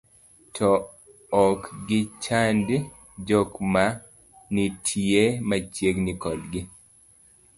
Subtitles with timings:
[0.55, 0.69] to
[1.45, 2.67] ok gichand
[3.27, 6.59] jok manitie machiegni kodgi